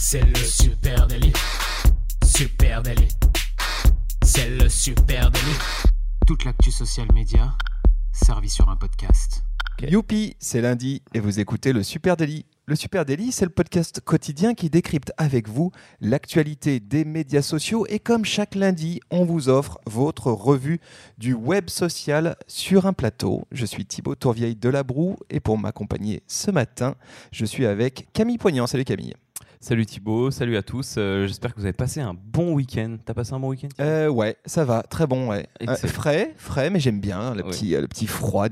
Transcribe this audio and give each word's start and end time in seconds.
C'est 0.00 0.22
le 0.22 0.36
super 0.36 1.08
délit. 1.08 1.32
Super 2.24 2.82
délit. 2.82 3.08
C'est 4.22 4.48
le 4.48 4.68
super 4.68 5.28
délit. 5.28 5.58
Toute 6.24 6.44
l'actu 6.44 6.70
social 6.70 7.08
média 7.12 7.52
servie 8.12 8.48
sur 8.48 8.68
un 8.68 8.76
podcast. 8.76 9.42
Youpi, 9.82 10.36
c'est 10.38 10.60
lundi 10.60 11.02
et 11.14 11.20
vous 11.20 11.40
écoutez 11.40 11.72
le 11.72 11.82
Super 11.82 12.16
Daily. 12.16 12.46
Le 12.66 12.76
Super 12.76 13.04
Daily, 13.04 13.32
c'est 13.32 13.44
le 13.44 13.50
podcast 13.50 14.00
quotidien 14.00 14.54
qui 14.54 14.70
décrypte 14.70 15.12
avec 15.16 15.48
vous 15.48 15.72
l'actualité 16.00 16.78
des 16.78 17.04
médias 17.04 17.42
sociaux 17.42 17.84
et 17.88 17.98
comme 17.98 18.24
chaque 18.24 18.54
lundi, 18.54 19.00
on 19.10 19.24
vous 19.24 19.48
offre 19.48 19.78
votre 19.86 20.30
revue 20.30 20.80
du 21.18 21.34
web 21.34 21.70
social 21.70 22.36
sur 22.46 22.86
un 22.86 22.92
plateau. 22.92 23.46
Je 23.50 23.66
suis 23.66 23.84
Thibaut 23.84 24.14
Tourvieille 24.14 24.56
de 24.56 24.68
la 24.68 24.84
Broue 24.84 25.16
et 25.28 25.40
pour 25.40 25.58
m'accompagner 25.58 26.22
ce 26.28 26.52
matin, 26.52 26.94
je 27.32 27.44
suis 27.44 27.66
avec 27.66 28.08
Camille 28.12 28.38
Poignant. 28.38 28.68
Salut 28.68 28.84
Camille. 28.84 29.14
Salut 29.60 29.86
Thibaut, 29.86 30.30
salut 30.30 30.56
à 30.56 30.62
tous. 30.62 30.94
Euh, 30.98 31.26
j'espère 31.26 31.52
que 31.52 31.58
vous 31.58 31.64
avez 31.66 31.72
passé 31.72 32.00
un 32.00 32.14
bon 32.14 32.52
week-end. 32.52 32.96
T'as 33.04 33.12
passé 33.12 33.32
un 33.34 33.40
bon 33.40 33.48
week-end 33.48 33.66
Euh, 33.80 34.06
ouais, 34.08 34.36
ça 34.46 34.64
va, 34.64 34.84
très 34.84 35.08
bon, 35.08 35.28
ouais. 35.30 35.46
Euh, 35.68 35.74
frais, 35.74 36.32
frais, 36.36 36.70
mais 36.70 36.78
j'aime 36.78 37.00
bien 37.00 37.34
le 37.34 37.42
Oui. 37.42 37.50
petit, 37.50 37.74
euh, 37.74 37.80
le 37.80 37.88
petit 37.88 38.06
froid. 38.06 38.46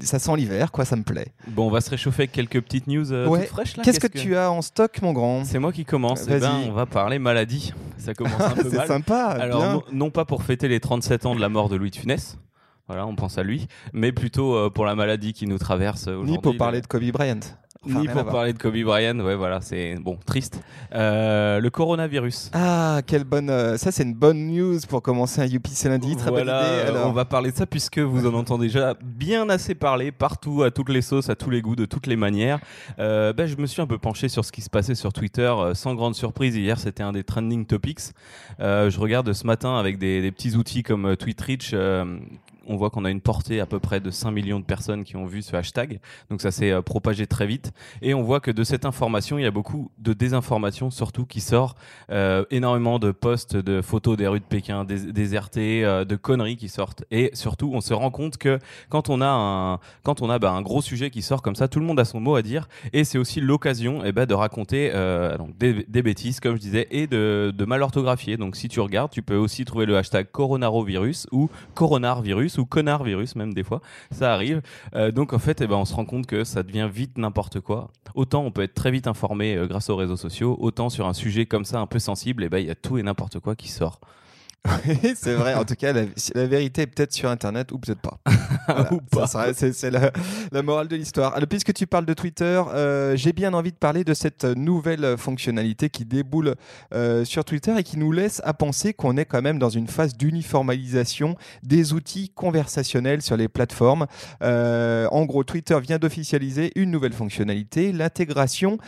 ça 0.00 0.18
sent 0.18 0.36
l'hiver, 0.36 0.72
quoi, 0.72 0.86
ça 0.86 0.96
me 0.96 1.02
plaît. 1.02 1.28
Bon, 1.48 1.66
on 1.66 1.70
va 1.70 1.82
se 1.82 1.90
réchauffer 1.90 2.22
avec 2.22 2.32
quelques 2.32 2.62
petites 2.62 2.86
news 2.86 3.12
Ouais. 3.12 3.44
fraîches. 3.44 3.74
Qu'est-ce 3.84 4.00
que, 4.00 4.06
tu 4.06 4.34
as 4.34 4.50
en 4.50 4.62
stock, 4.62 5.02
mon 5.02 5.12
grand? 5.12 5.44
C'est 5.44 5.58
moi 5.58 5.70
qui 5.70 5.84
commence. 5.84 6.24
Eh 6.28 6.40
ben, 6.40 6.62
on 6.66 6.72
va 6.72 6.86
parler 6.86 7.18
maladie. 7.18 7.74
Ça 7.98 8.14
commence 8.14 8.40
un 8.40 8.50
peu 8.54 8.70
C'est 8.70 8.76
mal. 8.78 8.86
sympa. 8.88 9.24
Alors, 9.26 9.60
bien. 9.60 9.72
non, 9.74 9.82
non 9.92 10.10
pas 10.10 10.24
pour 10.24 10.44
fêter 10.44 10.66
les 10.66 10.80
37 10.80 11.26
ans 11.26 11.34
de 11.34 11.40
la 11.42 11.50
mort 11.50 11.68
de 11.68 11.76
Louis 11.76 11.90
de 11.90 11.96
Funès. 11.96 12.38
Voilà, 12.88 13.06
on 13.06 13.14
pense 13.16 13.36
à 13.38 13.42
lui, 13.42 13.68
mais 13.92 14.12
plutôt 14.12 14.70
pour 14.70 14.86
la 14.86 14.94
maladie 14.94 15.34
qui 15.34 15.46
nous 15.46 15.58
traverse 15.58 16.08
aujourd'hui. 16.08 16.32
Ni 16.32 16.38
pour 16.38 16.56
parler 16.56 16.80
de 16.80 16.86
Kobe 16.86 17.04
Bryant. 17.12 17.38
Enfin, 17.84 18.00
Ni 18.00 18.06
pour 18.06 18.24
parler 18.26 18.52
de 18.52 18.58
Kobe 18.58 18.76
Bryant. 18.82 19.18
Ouais, 19.18 19.34
voilà, 19.34 19.60
c'est 19.60 19.96
bon, 19.96 20.16
triste. 20.24 20.60
Euh, 20.94 21.58
le 21.58 21.68
coronavirus. 21.70 22.50
Ah, 22.52 23.00
quelle 23.06 23.24
bonne. 23.24 23.50
euh, 23.50 23.76
ça, 23.76 23.90
c'est 23.90 24.04
une 24.04 24.14
bonne 24.14 24.46
news 24.46 24.78
pour 24.88 25.02
commencer 25.02 25.40
un 25.40 25.46
Youpi 25.46 25.72
c'est 25.74 25.88
lundi. 25.88 26.14
Très 26.14 26.30
Voilà, 26.30 26.62
bonne 26.62 26.70
idée. 26.72 26.88
Alors, 26.88 27.08
on 27.08 27.12
va 27.12 27.24
parler 27.24 27.50
de 27.50 27.56
ça 27.56 27.66
puisque 27.66 27.98
vous 27.98 28.26
en 28.26 28.34
entendez 28.34 28.66
déjà 28.66 28.94
bien 29.02 29.48
assez 29.48 29.74
parler 29.74 30.12
partout, 30.12 30.62
à 30.62 30.70
toutes 30.70 30.90
les 30.90 31.02
sauces, 31.02 31.28
à 31.28 31.34
tous 31.34 31.50
les 31.50 31.60
goûts, 31.60 31.74
de 31.76 31.84
toutes 31.84 32.06
les 32.06 32.16
manières. 32.16 32.60
Euh, 33.00 33.32
ben, 33.32 33.46
je 33.46 33.56
me 33.56 33.66
suis 33.66 33.82
un 33.82 33.86
peu 33.86 33.98
penché 33.98 34.28
sur 34.28 34.44
ce 34.44 34.52
qui 34.52 34.60
se 34.62 34.70
passait 34.70 34.94
sur 34.94 35.12
Twitter, 35.12 35.52
euh, 35.58 35.74
sans 35.74 35.94
grande 35.94 36.14
surprise. 36.14 36.56
Hier, 36.56 36.78
c'était 36.78 37.02
un 37.02 37.12
des 37.12 37.24
trending 37.24 37.66
topics. 37.66 38.00
Euh, 38.60 38.90
je 38.90 39.00
regarde 39.00 39.32
ce 39.32 39.44
matin 39.46 39.76
avec 39.76 39.98
des, 39.98 40.22
des 40.22 40.30
petits 40.30 40.54
outils 40.54 40.84
comme 40.84 41.06
euh, 41.06 41.16
Tweetreach. 41.16 41.70
euh, 41.74 42.04
on 42.66 42.76
voit 42.76 42.90
qu'on 42.90 43.04
a 43.04 43.10
une 43.10 43.20
portée 43.20 43.60
à 43.60 43.66
peu 43.66 43.78
près 43.78 44.00
de 44.00 44.10
5 44.10 44.30
millions 44.30 44.60
de 44.60 44.64
personnes 44.64 45.04
qui 45.04 45.16
ont 45.16 45.26
vu 45.26 45.42
ce 45.42 45.54
hashtag. 45.56 46.00
Donc 46.30 46.40
ça 46.40 46.50
s'est 46.50 46.70
euh, 46.70 46.82
propagé 46.82 47.26
très 47.26 47.46
vite. 47.46 47.72
Et 48.00 48.14
on 48.14 48.22
voit 48.22 48.40
que 48.40 48.50
de 48.50 48.64
cette 48.64 48.84
information, 48.84 49.38
il 49.38 49.42
y 49.42 49.46
a 49.46 49.50
beaucoup 49.50 49.90
de 49.98 50.12
désinformation 50.12 50.90
surtout 50.90 51.26
qui 51.26 51.40
sort. 51.40 51.74
Euh, 52.10 52.44
énormément 52.50 52.98
de 52.98 53.10
posts 53.10 53.56
de 53.56 53.82
photos 53.82 54.16
des 54.16 54.26
rues 54.26 54.40
de 54.40 54.44
Pékin 54.44 54.84
dés- 54.84 55.12
désertées, 55.12 55.84
euh, 55.84 56.04
de 56.04 56.16
conneries 56.16 56.56
qui 56.56 56.68
sortent. 56.68 57.04
Et 57.10 57.30
surtout, 57.34 57.70
on 57.74 57.80
se 57.80 57.94
rend 57.94 58.10
compte 58.10 58.36
que 58.36 58.58
quand 58.88 59.10
on 59.10 59.20
a 59.20 59.78
bah, 60.04 60.50
un 60.50 60.62
gros 60.62 60.82
sujet 60.82 61.10
qui 61.10 61.22
sort 61.22 61.42
comme 61.42 61.56
ça, 61.56 61.68
tout 61.68 61.80
le 61.80 61.86
monde 61.86 62.00
a 62.00 62.04
son 62.04 62.20
mot 62.20 62.36
à 62.36 62.42
dire. 62.42 62.68
Et 62.92 63.04
c'est 63.04 63.18
aussi 63.18 63.40
l'occasion 63.40 64.02
eh 64.04 64.12
ben, 64.12 64.26
de 64.26 64.34
raconter 64.34 64.92
des, 65.58 66.02
bêtises, 66.02 66.40
comme 66.40 66.56
je 66.56 66.60
disais, 66.60 66.88
et 66.90 67.06
de, 67.06 67.52
de 67.56 67.64
mal 67.64 67.82
orthographier. 67.82 68.36
Donc 68.36 68.56
si 68.56 68.68
tu 68.68 68.80
regardes, 68.80 69.10
tu 69.10 69.22
peux 69.22 69.36
aussi 69.36 69.64
trouver 69.64 69.86
le 69.86 69.96
hashtag 69.96 70.26
coronavirus 70.30 71.26
ou 71.32 71.48
ou 72.58 72.66
connardvirus 72.66 73.36
même 73.36 73.54
des 73.54 73.62
fois. 73.62 73.80
Ça 74.10 74.32
arrive. 74.32 74.62
Euh, 74.94 75.10
donc 75.10 75.32
en 75.32 75.38
fait, 75.38 75.60
eh 75.60 75.66
ben, 75.66 75.76
on 75.76 75.84
se 75.84 75.94
rend 75.94 76.04
compte 76.04 76.26
que 76.26 76.44
ça 76.44 76.62
devient 76.62 76.88
vite 76.92 77.18
n'importe 77.18 77.60
quoi. 77.60 77.90
Autant 78.14 78.44
on 78.44 78.50
peut 78.50 78.62
être 78.62 78.74
très 78.74 78.90
vite 78.90 79.06
informé 79.06 79.56
euh, 79.56 79.66
grâce 79.66 79.90
aux 79.90 79.96
réseaux 79.96 80.16
sociaux, 80.16 80.56
autant 80.60 80.90
sur 80.90 81.06
un 81.06 81.14
sujet 81.14 81.46
comme 81.46 81.64
ça 81.64 81.80
un 81.80 81.86
peu 81.86 81.98
sensible, 81.98 82.44
eh 82.44 82.48
ben, 82.48 82.58
il 82.58 82.66
y 82.66 82.70
a 82.70 82.74
tout 82.74 82.98
et 82.98 83.02
n'importe 83.02 83.38
quoi 83.40 83.56
qui 83.56 83.68
sort. 83.68 84.00
C'est 85.16 85.34
vrai. 85.34 85.54
En 85.54 85.64
tout 85.64 85.74
cas, 85.74 85.92
la, 85.92 86.02
la 86.34 86.46
vérité 86.46 86.82
est 86.82 86.86
peut-être 86.86 87.12
sur 87.12 87.28
Internet 87.28 87.72
ou 87.72 87.78
peut-être 87.78 88.00
pas. 88.00 88.18
Voilà, 88.68 88.92
Ou 88.92 89.00
pas. 89.00 89.26
C'est 89.26 89.90
la, 89.90 90.12
la 90.52 90.62
morale 90.62 90.86
de 90.86 90.94
l'histoire. 90.94 91.34
Alors, 91.34 91.48
puisque 91.48 91.74
tu 91.74 91.88
parles 91.88 92.06
de 92.06 92.14
Twitter, 92.14 92.62
euh, 92.72 93.16
j'ai 93.16 93.32
bien 93.32 93.54
envie 93.54 93.72
de 93.72 93.76
parler 93.76 94.04
de 94.04 94.14
cette 94.14 94.44
nouvelle 94.44 95.16
fonctionnalité 95.18 95.90
qui 95.90 96.04
déboule 96.04 96.54
euh, 96.94 97.24
sur 97.24 97.44
Twitter 97.44 97.74
et 97.76 97.82
qui 97.82 97.98
nous 97.98 98.12
laisse 98.12 98.40
à 98.44 98.54
penser 98.54 98.94
qu'on 98.94 99.16
est 99.16 99.24
quand 99.24 99.42
même 99.42 99.58
dans 99.58 99.68
une 99.68 99.88
phase 99.88 100.16
d'uniformisation 100.16 101.34
des 101.64 101.92
outils 101.92 102.28
conversationnels 102.28 103.20
sur 103.20 103.36
les 103.36 103.48
plateformes. 103.48 104.06
Euh, 104.44 105.08
en 105.10 105.24
gros, 105.24 105.42
Twitter 105.42 105.78
vient 105.80 105.98
d'officialiser 105.98 106.70
une 106.76 106.92
nouvelle 106.92 107.14
fonctionnalité, 107.14 107.90
l'intégration, 107.90 108.78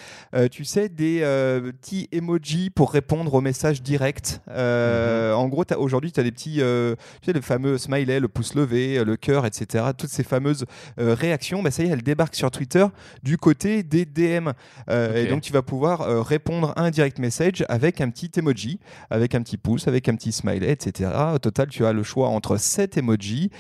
tu 0.53 0.65
sais, 0.65 0.89
des 0.89 1.21
petits 1.65 2.09
emojis 2.13 2.71
pour 2.71 2.93
répondre 2.93 3.35
aux 3.35 3.41
messages 3.41 3.83
directs. 3.83 4.39
Euh, 4.51 5.33
En 5.33 5.49
gros, 5.49 5.64
aujourd'hui, 5.79 6.13
tu 6.13 6.21
as 6.21 6.23
des 6.23 6.33
petits, 6.33 6.61
euh, 6.61 6.95
tu 7.21 7.27
sais, 7.27 7.33
le 7.33 7.41
fameux 7.41 7.79
smiley, 7.79 8.21
le 8.21 8.29
pouce 8.29 8.55
levé, 8.55 8.99
euh, 8.99 9.05
le 9.05 9.17
cœur, 9.17 9.47
etc. 9.47 9.85
Toutes 9.97 10.11
ces 10.11 10.25
fameuses 10.25 10.65
euh, 10.99 11.15
réactions, 11.15 11.63
bah, 11.63 11.71
ça 11.71 11.83
y 11.83 11.87
est, 11.87 11.91
elles 11.91 12.03
débarquent 12.03 12.35
sur 12.35 12.51
Twitter 12.51 12.87
du 13.23 13.39
côté 13.39 13.83
des 13.83 14.05
DM. 14.05 14.51
Euh. 14.91 15.17
Et 15.25 15.27
donc, 15.27 15.43
tu 15.43 15.53
vas 15.53 15.63
pouvoir 15.63 16.25
répondre 16.27 16.73
à 16.77 16.83
un 16.83 16.91
direct 16.91 17.19
message 17.19 17.65
avec 17.69 18.01
un 18.01 18.11
petit 18.11 18.31
emoji, 18.37 18.79
avec 19.11 19.35
un 19.35 19.43
petit 19.43 19.57
pouce, 19.57 19.89
avec 19.89 20.09
un 20.09 20.15
petit 20.15 20.33
smiley, 20.33 20.71
etc. 20.71 21.11
Au 21.35 21.39
total, 21.39 21.69
tu 21.69 21.87
as 21.87 21.93
le 21.93 22.03
choix 22.03 22.29
entre 22.29 22.57
7 22.57 22.99
emojis 22.99 23.51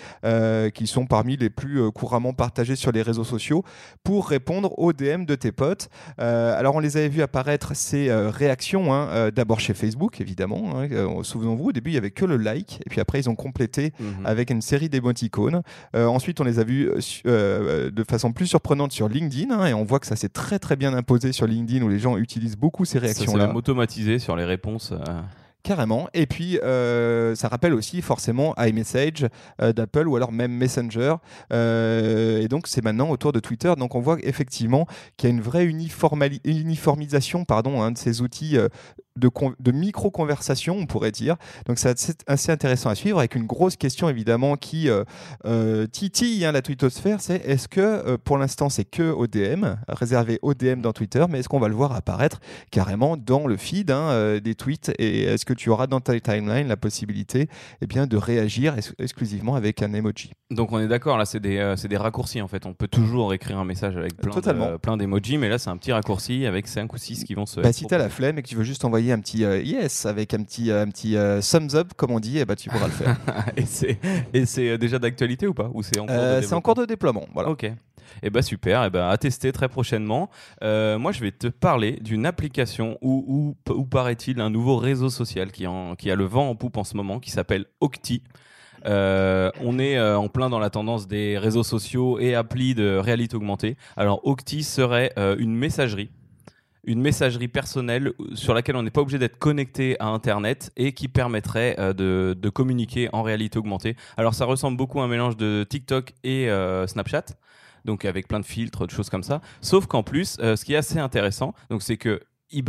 qui 0.74 0.86
sont 0.86 1.06
parmi 1.06 1.36
les 1.36 1.50
plus 1.50 1.90
couramment 1.92 2.32
partagés 2.32 2.76
sur 2.76 2.92
les 2.92 3.02
réseaux 3.02 3.24
sociaux 3.24 3.64
pour 4.02 4.28
répondre 4.28 4.78
aux 4.78 4.92
DM 4.92 5.24
de 5.24 5.34
tes 5.34 5.52
potes. 5.52 5.88
Alors, 6.18 6.74
on 6.76 6.80
les 6.80 6.96
avait 6.96 7.08
vus 7.08 7.22
apparaître 7.22 7.74
ces 7.74 8.12
réactions, 8.12 8.92
hein, 8.92 9.30
d'abord 9.30 9.60
chez 9.60 9.74
Facebook, 9.74 10.20
évidemment. 10.20 10.80
hein, 10.80 10.88
Souvenons-vous, 11.22 11.68
au 11.68 11.72
début, 11.72 11.93
il 11.94 11.96
y 11.96 11.98
avait 11.98 12.10
que 12.10 12.24
le 12.24 12.36
like, 12.36 12.80
et 12.84 12.90
puis 12.90 13.00
après, 13.00 13.20
ils 13.20 13.30
ont 13.30 13.34
complété 13.34 13.92
Mhm. 13.98 14.26
avec 14.26 14.50
une 14.50 14.60
série 14.60 14.88
d'émoticônes. 14.88 15.62
Euh, 15.96 16.06
ensuite, 16.06 16.40
on 16.40 16.44
les 16.44 16.58
a 16.58 16.64
vus 16.64 16.88
euh, 16.88 17.00
euh, 17.26 17.90
de 17.90 18.04
façon 18.04 18.32
plus 18.32 18.46
surprenante 18.46 18.92
sur 18.92 19.08
LinkedIn, 19.08 19.54
hein, 19.54 19.66
et 19.66 19.74
on 19.74 19.84
voit 19.84 20.00
que 20.00 20.06
ça 20.06 20.16
s'est 20.16 20.28
très 20.28 20.58
très 20.58 20.76
bien 20.76 20.92
imposé 20.94 21.32
sur 21.32 21.46
LinkedIn, 21.46 21.84
où 21.84 21.88
les 21.88 21.98
gens 21.98 22.16
utilisent 22.16 22.56
beaucoup 22.56 22.84
ces 22.84 22.98
Ça 22.98 23.04
réactions-là. 23.04 23.46
même 23.46 23.56
automatisé 23.56 24.18
sur 24.18 24.36
les 24.36 24.44
réponses. 24.44 24.92
euh. 24.92 25.20
Carrément. 25.62 26.08
Et 26.12 26.26
puis, 26.26 26.58
euh, 26.62 27.34
ça 27.34 27.48
rappelle 27.48 27.72
aussi 27.72 28.02
forcément 28.02 28.54
iMessage 28.58 29.26
euh, 29.62 29.72
d'Apple 29.72 30.06
ou 30.08 30.16
alors 30.16 30.30
même 30.30 30.52
Messenger. 30.52 31.14
Euh, 31.54 32.42
et 32.42 32.48
donc, 32.48 32.66
c'est 32.66 32.84
maintenant 32.84 33.08
autour 33.08 33.32
de 33.32 33.40
Twitter. 33.40 33.72
Donc, 33.78 33.94
on 33.94 34.00
voit 34.00 34.18
effectivement 34.24 34.86
qu'il 35.16 35.30
y 35.30 35.32
a 35.32 35.34
une 35.34 35.40
vraie 35.40 35.64
uniformisation 36.44 37.44
pardon, 37.44 37.82
hein, 37.82 37.92
de 37.92 37.98
ces 37.98 38.20
outils 38.20 38.58
de, 39.16 39.28
con- 39.28 39.54
de 39.60 39.72
micro-conversation, 39.72 40.76
on 40.76 40.86
pourrait 40.86 41.10
dire. 41.12 41.36
Donc, 41.66 41.78
c'est 41.78 41.88
assez, 41.90 42.12
assez 42.26 42.50
intéressant 42.52 42.90
à 42.90 42.94
suivre 42.94 43.18
avec 43.18 43.34
une 43.34 43.46
grosse 43.46 43.76
question 43.76 44.08
évidemment 44.08 44.56
qui 44.56 44.88
euh, 44.88 45.04
euh, 45.46 45.86
titille 45.86 46.44
hein, 46.44 46.52
la 46.52 46.62
twittosphère. 46.62 47.20
C'est 47.20 47.36
est-ce 47.46 47.68
que 47.68 47.80
euh, 47.80 48.16
pour 48.22 48.38
l'instant, 48.38 48.68
c'est 48.68 48.84
que 48.84 49.10
au 49.10 49.26
DM, 49.26 49.64
réservé 49.88 50.38
au 50.42 50.54
DM 50.54 50.80
dans 50.80 50.92
Twitter, 50.92 51.24
mais 51.28 51.40
est-ce 51.40 51.48
qu'on 51.48 51.60
va 51.60 51.68
le 51.68 51.74
voir 51.74 51.92
apparaître 51.92 52.40
carrément 52.70 53.16
dans 53.16 53.46
le 53.46 53.56
feed 53.56 53.90
hein, 53.90 54.08
euh, 54.10 54.40
des 54.40 54.54
tweets? 54.54 54.92
Et 54.98 55.22
est-ce 55.24 55.44
que 55.44 55.54
tu 55.54 55.70
auras 55.70 55.86
dans 55.86 56.00
ta 56.00 56.18
timeline 56.20 56.68
la 56.68 56.76
possibilité 56.76 57.48
eh 57.80 57.86
bien, 57.86 58.06
de 58.06 58.16
réagir 58.16 58.76
ex- 58.76 58.94
exclusivement 58.98 59.54
avec 59.54 59.82
un 59.82 59.92
emoji? 59.94 60.32
Donc 60.50 60.72
on 60.72 60.78
est 60.78 60.88
d'accord, 60.88 61.18
là 61.18 61.24
c'est 61.24 61.40
des, 61.40 61.74
c'est 61.76 61.88
des 61.88 61.96
raccourcis 61.96 62.40
en 62.40 62.48
fait. 62.48 62.66
On 62.66 62.74
peut 62.74 62.88
toujours 62.88 63.32
écrire 63.34 63.58
un 63.58 63.64
message 63.64 63.96
avec 63.96 64.16
plein, 64.16 64.32
Totalement. 64.32 64.72
de, 64.72 64.76
plein 64.76 64.96
d'emojis, 64.96 65.38
mais 65.38 65.48
là 65.48 65.58
c'est 65.58 65.70
un 65.70 65.76
petit 65.76 65.92
raccourci 65.92 66.46
avec 66.46 66.66
5 66.68 66.92
ou 66.92 66.96
6 66.98 67.24
qui 67.24 67.34
vont 67.34 67.46
se. 67.46 67.60
bah, 67.60 67.72
Si 67.72 67.86
tu 67.86 67.94
as 67.94 67.98
la 67.98 68.08
flemme 68.08 68.38
et 68.38 68.42
que 68.42 68.48
tu 68.48 68.54
veux 68.56 68.62
juste 68.64 68.84
envoyer 68.84 69.03
un 69.12 69.20
petit 69.20 69.44
euh, 69.44 69.60
yes 69.60 70.06
avec 70.06 70.34
un 70.34 70.42
petit, 70.42 70.70
euh, 70.70 70.82
un 70.82 70.88
petit 70.88 71.16
euh, 71.16 71.40
thumbs 71.40 71.74
up, 71.74 71.92
comme 71.96 72.10
on 72.10 72.20
dit, 72.20 72.38
eh 72.38 72.44
ben, 72.44 72.54
tu 72.54 72.68
pourras 72.68 72.86
le 72.86 72.92
faire. 72.92 73.16
et 73.56 73.64
c'est, 73.66 73.98
et 74.32 74.46
c'est 74.46 74.78
déjà 74.78 74.98
d'actualité 74.98 75.46
ou 75.46 75.54
pas? 75.54 75.70
Ou 75.72 75.82
c'est 75.82 75.98
en 75.98 76.06
cours 76.06 76.16
de 76.16 76.40
c'est 76.42 76.54
en 76.54 76.60
cours 76.60 76.74
de 76.74 76.84
déploiement. 76.84 77.26
Voilà. 77.32 77.50
Ok. 77.50 77.70
Et 78.22 78.30
bah 78.30 78.42
super, 78.42 78.84
et 78.84 78.90
bah 78.90 79.10
à 79.10 79.16
tester 79.16 79.50
très 79.50 79.68
prochainement. 79.68 80.30
Euh, 80.62 80.98
moi 80.98 81.10
je 81.10 81.20
vais 81.20 81.32
te 81.32 81.48
parler 81.48 81.98
d'une 82.00 82.26
application 82.26 82.98
ou, 83.00 83.56
ou, 83.66 83.72
ou 83.72 83.84
paraît-il 83.84 84.40
un 84.40 84.50
nouveau 84.50 84.76
réseau 84.76 85.10
social 85.10 85.50
qui, 85.50 85.66
en, 85.66 85.96
qui 85.96 86.10
a 86.10 86.14
le 86.14 86.24
vent 86.24 86.48
en 86.48 86.54
poupe 86.54 86.76
en 86.76 86.84
ce 86.84 86.96
moment 86.96 87.18
qui 87.18 87.30
s'appelle 87.30 87.66
Octi. 87.80 88.22
Euh, 88.86 89.50
on 89.60 89.78
est 89.78 89.96
euh, 89.96 90.18
en 90.18 90.28
plein 90.28 90.50
dans 90.50 90.58
la 90.58 90.70
tendance 90.70 91.08
des 91.08 91.38
réseaux 91.38 91.62
sociaux 91.62 92.18
et 92.18 92.34
applis 92.34 92.74
de 92.74 92.96
réalité 92.96 93.36
augmentée. 93.36 93.76
Alors 93.96 94.20
Octi 94.26 94.62
serait 94.62 95.12
euh, 95.18 95.36
une 95.38 95.54
messagerie 95.54 96.10
une 96.86 97.00
messagerie 97.00 97.48
personnelle 97.48 98.12
sur 98.34 98.54
laquelle 98.54 98.76
on 98.76 98.82
n'est 98.82 98.90
pas 98.90 99.00
obligé 99.00 99.18
d'être 99.18 99.38
connecté 99.38 99.96
à 100.00 100.06
Internet 100.06 100.70
et 100.76 100.92
qui 100.92 101.08
permettrait 101.08 101.76
euh, 101.78 101.92
de, 102.34 102.48
communiquer 102.50 103.08
en 103.12 103.22
réalité 103.22 103.58
augmentée. 103.58 103.96
Alors 104.16 104.34
ça 104.34 104.44
ressemble 104.44 104.76
beaucoup 104.76 105.00
à 105.00 105.04
un 105.04 105.08
mélange 105.08 105.36
de 105.36 105.66
TikTok 105.68 106.12
et 106.22 106.48
euh, 106.48 106.86
Snapchat, 106.86 107.24
donc 107.84 108.04
avec 108.04 108.28
plein 108.28 108.40
de 108.40 108.44
filtres, 108.44 108.86
de 108.86 108.90
choses 108.90 109.10
comme 109.10 109.22
ça. 109.22 109.40
Sauf 109.60 109.86
qu'en 109.86 110.02
plus, 110.02 110.36
euh, 110.40 110.56
ce 110.56 110.64
qui 110.64 110.74
est 110.74 110.76
assez 110.76 110.98
intéressant, 110.98 111.54
donc 111.70 111.82
c'est 111.82 111.96
que 111.96 112.20
il, 112.50 112.62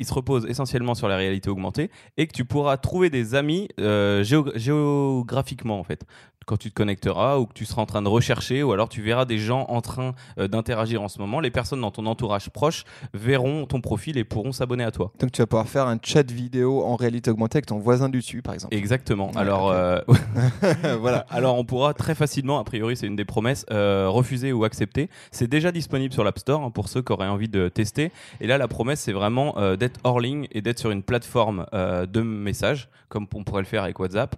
se 0.00 0.12
repose 0.12 0.46
essentiellement 0.46 0.96
sur 0.96 1.06
la 1.06 1.16
réalité 1.16 1.48
augmentée 1.48 1.90
et 2.16 2.26
que 2.26 2.32
tu 2.32 2.44
pourras 2.44 2.76
trouver 2.76 3.08
des 3.08 3.36
amis 3.36 3.68
géo- 3.78 4.50
géographiquement 4.56 5.78
en 5.78 5.84
fait. 5.84 6.04
Quand 6.50 6.56
tu 6.56 6.70
te 6.70 6.74
connecteras 6.74 7.38
ou 7.38 7.46
que 7.46 7.52
tu 7.52 7.64
seras 7.64 7.80
en 7.80 7.86
train 7.86 8.02
de 8.02 8.08
rechercher 8.08 8.64
ou 8.64 8.72
alors 8.72 8.88
tu 8.88 9.02
verras 9.02 9.24
des 9.24 9.38
gens 9.38 9.66
en 9.68 9.80
train 9.80 10.14
euh, 10.36 10.48
d'interagir 10.48 11.00
en 11.00 11.06
ce 11.06 11.20
moment. 11.20 11.38
Les 11.38 11.52
personnes 11.52 11.80
dans 11.80 11.92
ton 11.92 12.06
entourage 12.06 12.50
proche 12.50 12.82
verront 13.14 13.66
ton 13.66 13.80
profil 13.80 14.18
et 14.18 14.24
pourront 14.24 14.50
s'abonner 14.50 14.82
à 14.82 14.90
toi. 14.90 15.12
Donc 15.20 15.30
tu 15.30 15.40
vas 15.40 15.46
pouvoir 15.46 15.68
faire 15.68 15.86
un 15.86 15.96
chat 16.02 16.28
vidéo 16.28 16.82
en 16.82 16.96
réalité 16.96 17.30
augmentée 17.30 17.58
avec 17.58 17.66
ton 17.66 17.78
voisin 17.78 18.08
du 18.08 18.18
dessus, 18.18 18.42
par 18.42 18.54
exemple. 18.54 18.74
Exactement. 18.74 19.30
alors, 19.36 19.70
euh, 19.70 20.00
voilà. 20.98 21.24
Alors 21.30 21.56
on 21.56 21.64
pourra 21.64 21.94
très 21.94 22.16
facilement, 22.16 22.58
a 22.58 22.64
priori 22.64 22.96
c'est 22.96 23.06
une 23.06 23.14
des 23.14 23.24
promesses, 23.24 23.64
euh, 23.70 24.08
refuser 24.08 24.52
ou 24.52 24.64
accepter. 24.64 25.08
C'est 25.30 25.46
déjà 25.46 25.70
disponible 25.70 26.12
sur 26.12 26.24
l'App 26.24 26.40
Store 26.40 26.64
hein, 26.64 26.72
pour 26.72 26.88
ceux 26.88 27.00
qui 27.00 27.12
auraient 27.12 27.28
envie 27.28 27.48
de 27.48 27.68
tester. 27.68 28.10
Et 28.40 28.48
là 28.48 28.58
la 28.58 28.66
promesse 28.66 28.98
c'est 28.98 29.12
vraiment 29.12 29.54
d'être 29.76 30.00
hors 30.02 30.18
ligne 30.18 30.48
et 30.50 30.62
d'être 30.62 30.80
sur 30.80 30.90
une 30.90 31.04
plateforme 31.04 31.66
de 31.72 32.20
messages, 32.22 32.88
comme 33.08 33.28
on 33.34 33.44
pourrait 33.44 33.62
le 33.62 33.68
faire 33.68 33.84
avec 33.84 34.00
WhatsApp, 34.00 34.34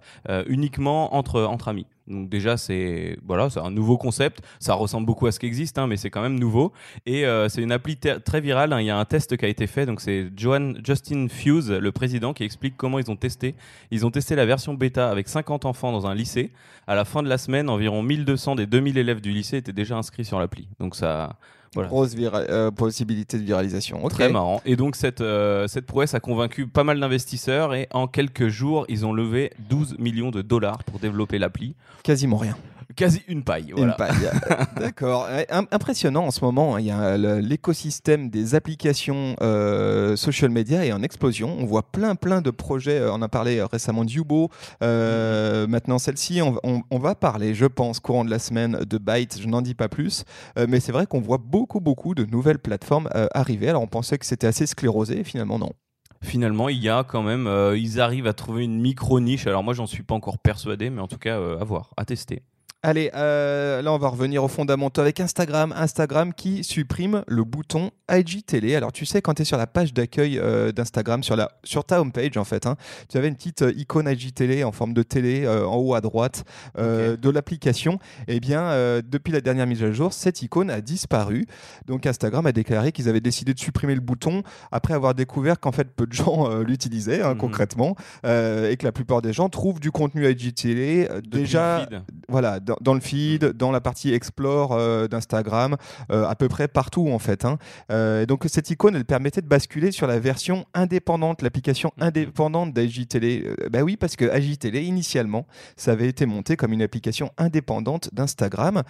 uniquement 0.47 1.15
entre, 1.15 1.41
entre 1.41 1.69
amis. 1.69 1.87
Donc 2.07 2.29
déjà 2.29 2.57
c'est 2.57 3.17
voilà 3.25 3.49
c'est 3.49 3.59
un 3.59 3.71
nouveau 3.71 3.97
concept, 3.97 4.41
ça 4.59 4.73
ressemble 4.73 5.05
beaucoup 5.05 5.25
à 5.25 5.31
ce 5.31 5.39
qui 5.39 5.45
existe 5.45 5.77
hein, 5.77 5.87
mais 5.87 5.95
c'est 5.95 6.09
quand 6.09 6.21
même 6.21 6.37
nouveau 6.37 6.73
et 7.05 7.25
euh, 7.25 7.47
c'est 7.47 7.61
une 7.61 7.71
appli 7.71 7.97
très 7.97 8.41
virale. 8.41 8.73
Hein. 8.73 8.81
Il 8.81 8.87
y 8.87 8.89
a 8.89 8.97
un 8.97 9.05
test 9.05 9.37
qui 9.37 9.45
a 9.45 9.47
été 9.47 9.67
fait 9.67 9.85
donc 9.85 10.01
c'est 10.01 10.29
Justin 10.35 11.27
Fuse 11.29 11.71
le 11.71 11.91
président 11.91 12.33
qui 12.33 12.43
explique 12.43 12.75
comment 12.77 12.99
ils 12.99 13.09
ont 13.09 13.15
testé. 13.15 13.55
Ils 13.91 14.05
ont 14.05 14.11
testé 14.11 14.35
la 14.35 14.45
version 14.45 14.73
bêta 14.73 15.09
avec 15.09 15.27
50 15.27 15.65
enfants 15.65 15.91
dans 15.91 16.07
un 16.07 16.15
lycée. 16.15 16.51
À 16.87 16.95
la 16.95 17.05
fin 17.05 17.23
de 17.23 17.29
la 17.29 17.37
semaine 17.37 17.69
environ 17.69 18.03
1200 18.03 18.55
des 18.55 18.65
2000 18.65 18.97
élèves 18.97 19.21
du 19.21 19.31
lycée 19.31 19.57
étaient 19.57 19.73
déjà 19.73 19.95
inscrits 19.97 20.25
sur 20.25 20.39
l'appli. 20.39 20.67
Donc 20.79 20.95
ça 20.95 21.37
Grosse 21.75 22.15
euh, 22.17 22.71
possibilité 22.71 23.37
de 23.37 23.43
viralisation. 23.43 24.07
Très 24.07 24.29
marrant. 24.29 24.61
Et 24.65 24.75
donc 24.75 24.95
cette, 24.95 25.21
euh, 25.21 25.67
cette 25.67 25.85
prouesse 25.85 26.13
a 26.13 26.19
convaincu 26.19 26.67
pas 26.67 26.83
mal 26.83 26.99
d'investisseurs 26.99 27.73
et 27.73 27.87
en 27.91 28.07
quelques 28.07 28.47
jours, 28.47 28.85
ils 28.89 29.05
ont 29.05 29.13
levé 29.13 29.51
12 29.69 29.97
millions 29.99 30.31
de 30.31 30.41
dollars 30.41 30.83
pour 30.83 30.99
développer 30.99 31.39
l'appli. 31.39 31.75
Quasiment 32.03 32.37
rien. 32.37 32.55
Quasi 32.95 33.21
une 33.27 33.43
paille. 33.43 33.73
Voilà. 33.75 33.91
Une 33.91 33.97
paille. 33.97 34.29
D'accord. 34.77 35.27
Impressionnant 35.71 36.25
en 36.25 36.31
ce 36.31 36.43
moment. 36.43 36.75
Hein. 36.75 36.79
Il 36.79 36.85
y 36.85 36.91
a 36.91 37.17
l'écosystème 37.17 38.29
des 38.29 38.55
applications 38.55 39.35
euh, 39.41 40.15
social 40.15 40.51
media 40.51 40.85
est 40.85 40.91
en 40.91 41.01
explosion. 41.01 41.55
On 41.59 41.65
voit 41.65 41.83
plein, 41.83 42.15
plein 42.15 42.41
de 42.41 42.51
projets. 42.51 43.01
On 43.09 43.21
a 43.21 43.29
parlé 43.29 43.61
récemment 43.63 44.05
d'Ubo. 44.05 44.49
Euh, 44.81 45.67
maintenant, 45.67 45.99
celle-ci, 45.99 46.41
on, 46.41 46.99
va 46.99 47.15
parler, 47.15 47.53
je 47.53 47.65
pense, 47.65 47.99
courant 47.99 48.25
de 48.25 48.29
la 48.29 48.39
semaine 48.39 48.79
de 48.87 48.97
Byte. 48.97 49.39
Je 49.41 49.47
n'en 49.47 49.61
dis 49.61 49.75
pas 49.75 49.89
plus. 49.89 50.23
Euh, 50.57 50.65
mais 50.69 50.79
c'est 50.79 50.91
vrai 50.91 51.05
qu'on 51.05 51.21
voit 51.21 51.39
beaucoup, 51.39 51.79
beaucoup 51.79 52.15
de 52.15 52.25
nouvelles 52.25 52.59
plateformes 52.59 53.09
arriver. 53.33 53.69
Alors, 53.69 53.81
on 53.81 53.87
pensait 53.87 54.17
que 54.17 54.25
c'était 54.25 54.47
assez 54.47 54.65
sclérosé. 54.65 55.23
Finalement, 55.23 55.59
non 55.59 55.73
finalement, 56.21 56.69
il 56.69 56.77
y 56.77 56.87
a 56.87 57.03
quand 57.03 57.21
même, 57.21 57.49
ils 57.75 57.99
arrivent 57.99 58.27
à 58.27 58.33
trouver 58.33 58.63
une 58.63 58.79
micro 58.79 59.19
niche. 59.19 59.45
Alors 59.45 59.61
moi, 59.61 59.73
j'en 59.73 59.85
suis 59.85 60.03
pas 60.03 60.15
encore 60.15 60.37
persuadé, 60.37 60.89
mais 60.89 61.01
en 61.01 61.07
tout 61.07 61.17
cas, 61.17 61.35
à 61.35 61.63
voir, 61.65 61.89
à 61.97 62.05
tester. 62.05 62.43
Allez, 62.85 63.11
euh, 63.15 63.81
là 63.81 63.93
on 63.93 63.97
va 63.97 64.09
revenir 64.09 64.43
aux 64.43 64.49
fondamentaux 64.49 64.99
avec 64.99 65.21
Instagram. 65.21 65.73
Instagram 65.77 66.33
qui 66.33 66.65
supprime 66.65 67.23
le 67.29 67.45
bouton 67.45 67.91
IGTV. 68.11 68.75
Alors 68.75 68.91
tu 68.91 69.05
sais, 69.05 69.21
quand 69.21 69.35
tu 69.35 69.43
es 69.43 69.45
sur 69.45 69.55
la 69.55 69.67
page 69.67 69.93
d'accueil 69.93 70.37
euh, 70.37 70.73
d'Instagram, 70.73 71.23
sur, 71.23 71.37
sur 71.63 71.85
ta 71.85 72.01
homepage 72.01 72.35
en 72.35 72.43
fait, 72.43 72.67
hein, 72.67 72.75
tu 73.07 73.17
avais 73.17 73.29
une 73.29 73.37
petite 73.37 73.61
euh, 73.61 73.71
icône 73.77 74.09
IGTV 74.09 74.65
en 74.65 74.73
forme 74.73 74.93
de 74.93 75.01
télé 75.01 75.47
en 75.47 75.77
haut 75.77 75.93
à 75.93 76.01
droite 76.01 76.43
de 76.77 77.29
l'application. 77.29 77.99
Eh 78.27 78.41
bien, 78.41 78.99
depuis 79.01 79.31
la 79.31 79.39
dernière 79.39 79.65
mise 79.65 79.81
à 79.81 79.91
jour, 79.93 80.11
cette 80.11 80.41
icône 80.41 80.69
a 80.69 80.81
disparu. 80.81 81.45
Donc 81.85 82.05
Instagram 82.05 82.45
a 82.47 82.51
déclaré 82.51 82.91
qu'ils 82.91 83.07
avaient 83.07 83.21
décidé 83.21 83.53
de 83.53 83.59
supprimer 83.59 83.95
le 83.95 84.01
bouton 84.01 84.43
après 84.73 84.93
avoir 84.93 85.15
découvert 85.15 85.61
qu'en 85.61 85.71
fait 85.71 85.89
peu 85.89 86.05
de 86.05 86.11
gens 86.11 86.49
l'utilisaient 86.59 87.21
hein, 87.21 87.33
mhm. 87.33 87.37
concrètement 87.37 87.95
et 88.25 88.75
que 88.77 88.83
la 88.83 88.91
plupart 88.91 89.21
des 89.21 89.31
gens 89.31 89.47
trouvent 89.47 89.79
du 89.79 89.91
contenu 89.91 90.29
IGTV 90.29 91.07
déjà. 91.25 91.87
Voilà, 92.29 92.59
dans, 92.59 92.93
le 92.93 92.99
feed, 92.99 93.45
dans 93.45 93.71
la 93.71 93.81
partie 93.81 94.13
explore 94.13 94.71
euh, 94.71 95.07
d'Instagram, 95.07 95.75
euh, 96.11 96.25
à 96.25 96.35
peu 96.35 96.47
près 96.47 96.67
partout 96.67 97.09
en 97.09 97.19
fait. 97.19 97.43
Hein. 97.43 97.57
Euh, 97.91 98.25
donc 98.25 98.45
cette 98.47 98.69
icône, 98.69 98.95
elle 98.95 99.05
permettait 99.05 99.41
de 99.41 99.47
basculer 99.47 99.91
sur 99.91 100.07
la 100.07 100.19
version 100.19 100.65
indépendante, 100.73 101.41
l'application 101.41 101.91
mhm. 101.97 102.07
indépendante 102.07 102.73
d'AgiTélé. 102.73 103.49
bah 103.71 103.81
oui, 103.81 103.97
parce 103.97 104.15
que 104.15 104.25
AgiTélé, 104.29 104.83
initialement, 104.83 105.45
ça 105.75 105.91
avait 105.91 106.07
été 106.07 106.25
monté 106.25 106.55
comme 106.55 106.71
une 106.71 106.81
application 106.81 107.31
indépendante 107.37 108.09
d'Instagram, 108.13 108.83